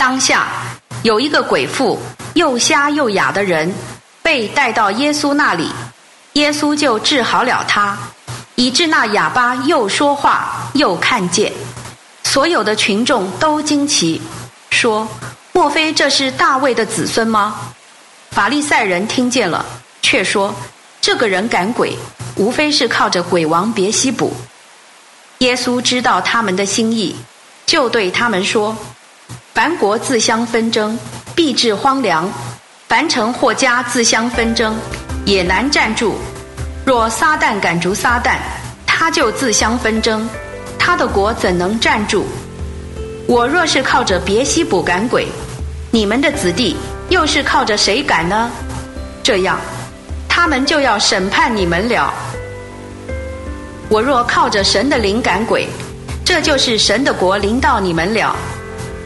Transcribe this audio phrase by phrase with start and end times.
[0.00, 0.48] 当下
[1.02, 2.00] 有一个鬼妇，
[2.32, 3.70] 又瞎又哑的人，
[4.22, 5.70] 被带到耶稣那里，
[6.32, 7.98] 耶稣就治好了他，
[8.54, 11.52] 以致那哑巴又说话又看见。
[12.24, 14.22] 所有的群众都惊奇，
[14.70, 15.06] 说
[15.52, 17.60] ：“莫非这是大卫的子孙吗？”
[18.32, 19.62] 法利赛人听见了，
[20.00, 20.54] 却说
[21.02, 21.94] ：“这个人赶鬼，
[22.36, 24.32] 无非是靠着鬼王别西卜。”
[25.40, 27.14] 耶稣知道他们的心意，
[27.66, 28.74] 就对他们说。
[29.52, 30.96] 凡国自相纷争，
[31.34, 32.24] 必致荒凉；
[32.88, 34.76] 凡城或家自相纷争，
[35.24, 36.14] 也难站住。
[36.86, 38.36] 若撒旦赶逐撒旦，
[38.86, 40.28] 他就自相纷争，
[40.78, 42.24] 他的国怎能站住？
[43.26, 45.26] 我若是靠着别西卜赶鬼，
[45.90, 46.76] 你们的子弟
[47.08, 48.50] 又是靠着谁赶呢？
[49.20, 49.58] 这样，
[50.28, 52.14] 他们就要审判你们了。
[53.88, 55.66] 我若靠着神的灵赶鬼，
[56.24, 58.36] 这就是神的国临到你们了。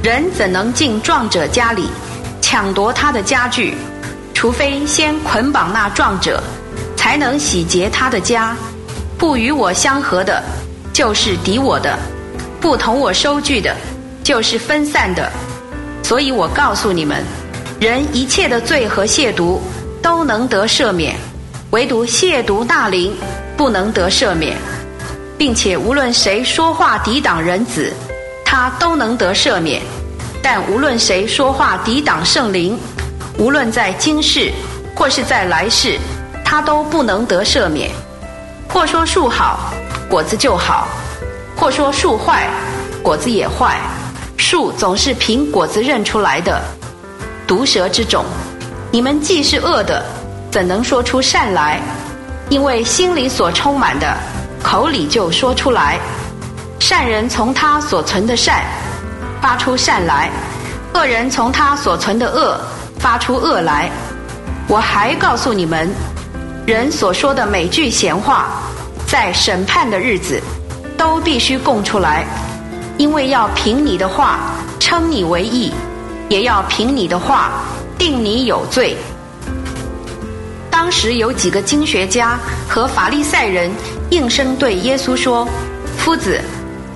[0.00, 1.88] 人怎能进壮者家里，
[2.40, 3.74] 抢夺他的家具？
[4.32, 6.40] 除非先捆绑那壮者，
[6.96, 8.56] 才能洗劫他的家。
[9.18, 10.40] 不与我相合的，
[10.92, 11.98] 就是敌我的；
[12.60, 13.74] 不同我收据的，
[14.22, 15.28] 就是分散的。
[16.04, 17.24] 所以我告诉你们，
[17.80, 19.58] 人一切的罪和亵渎
[20.00, 21.16] 都能得赦免，
[21.70, 23.12] 唯独亵渎那灵
[23.56, 24.56] 不能得赦免，
[25.36, 27.92] 并且无论谁说话抵挡人子。
[28.50, 29.82] 他都能得赦免，
[30.42, 32.78] 但无论谁说话抵挡圣灵，
[33.36, 34.50] 无论在今世
[34.94, 35.98] 或是在来世，
[36.42, 37.90] 他都不能得赦免。
[38.66, 39.74] 或说树好，
[40.08, 40.88] 果子就好；
[41.54, 42.48] 或说树坏，
[43.02, 43.76] 果子也坏。
[44.38, 46.58] 树总是凭果子认出来的。
[47.46, 48.24] 毒蛇之种，
[48.90, 50.02] 你们既是恶的，
[50.50, 51.82] 怎能说出善来？
[52.48, 54.16] 因为心里所充满的，
[54.62, 56.00] 口里就说出来。
[56.78, 58.62] 善人从他所存的善
[59.42, 60.30] 发出善来，
[60.94, 62.58] 恶人从他所存的恶
[62.98, 63.90] 发出恶来。
[64.68, 65.90] 我还告诉你们，
[66.66, 68.46] 人所说的每句闲话，
[69.06, 70.40] 在审判的日子
[70.96, 72.24] 都必须供出来，
[72.96, 74.38] 因为要凭你的话
[74.78, 75.72] 称你为义，
[76.28, 77.50] 也要凭你的话
[77.98, 78.96] 定你有罪。
[80.70, 82.38] 当时有几个经学家
[82.68, 83.70] 和法利赛人
[84.10, 85.46] 应声对耶稣说
[85.98, 86.40] ：“夫子。”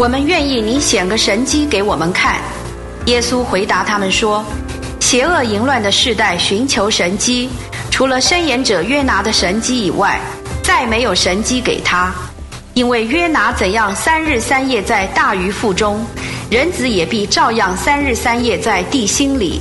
[0.02, 2.40] 我们愿意你显个神机给我们看。
[3.06, 4.44] 耶稣回答他们说
[4.98, 7.48] ：“邪恶淫乱的世代寻求神机，
[7.88, 10.18] 除了申言者约拿的神机以外，
[10.60, 12.12] 再没有神机给他。
[12.74, 16.04] 因为约拿怎样三日三夜在大鱼腹中，
[16.50, 19.60] 人子也必照样三日三夜在地心里。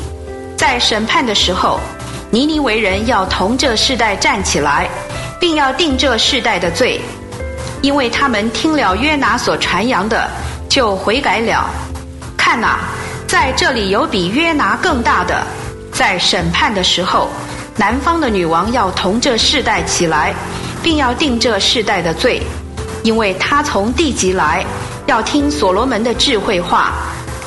[0.57, 1.79] 在审判的时候，
[2.31, 4.89] 尼尼为人要同这世代站起来，
[5.39, 6.99] 并要定这世代的罪。”
[7.81, 10.29] 因为他们听了约拿所传扬的，
[10.69, 11.69] 就悔改了。
[12.37, 12.77] 看呐，
[13.27, 15.43] 在这里有比约拿更大的，
[15.91, 17.29] 在审判的时候，
[17.75, 20.33] 南方的女王要同这世代起来，
[20.83, 22.43] 并要定这世代的罪，
[23.03, 24.63] 因为她从地极来，
[25.07, 26.91] 要听所罗门的智慧话。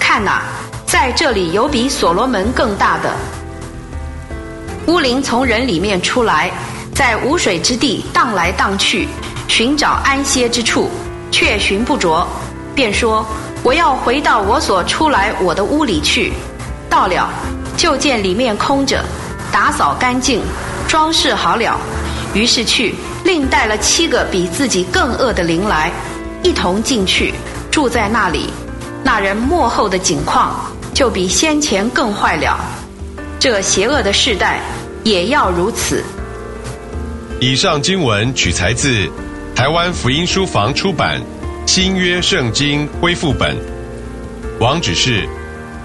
[0.00, 0.42] 看呐，
[0.84, 3.12] 在这里有比所罗门更大的。
[4.86, 6.50] 乌灵从人里面出来，
[6.94, 9.08] 在无水之地荡来荡去。
[9.48, 10.90] 寻找安歇之处，
[11.30, 12.26] 却寻不着，
[12.74, 13.24] 便说
[13.62, 16.32] ：“我要回到我所出来我的屋里去。”
[16.90, 17.28] 到了，
[17.76, 19.04] 就见里面空着，
[19.52, 20.42] 打扫干净，
[20.88, 21.78] 装饰好了。
[22.32, 22.94] 于是去
[23.24, 25.92] 另带了七个比自己更恶的灵来，
[26.42, 27.32] 一同进去
[27.70, 28.50] 住在那里。
[29.04, 30.54] 那人幕后的景况，
[30.92, 32.58] 就比先前更坏了。
[33.38, 34.60] 这邪恶的世代
[35.04, 36.02] 也要如此。
[37.40, 39.08] 以上经文取材自。
[39.54, 41.20] 台湾福音书房出版
[41.64, 43.56] 《新约圣经恢复本》，
[44.58, 45.28] 网址是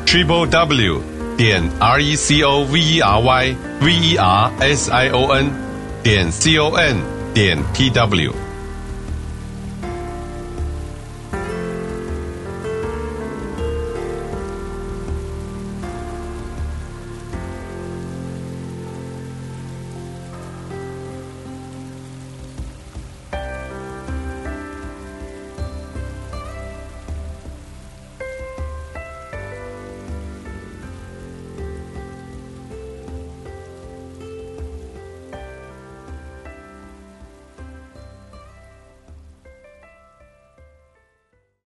[0.08, 1.00] triple w
[1.38, 5.32] 点 r e c o v e r y v e r s i o
[5.32, 5.52] n
[6.02, 6.98] 点 c o n
[7.32, 8.49] 点 t w。